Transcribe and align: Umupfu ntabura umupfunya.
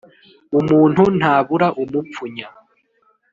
Umupfu 0.59 1.03
ntabura 1.19 1.67
umupfunya. 1.83 2.47